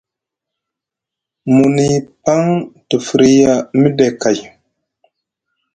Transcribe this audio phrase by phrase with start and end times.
[1.53, 1.89] Muni
[2.23, 2.43] paŋ
[2.87, 4.37] te firya miɗe kay.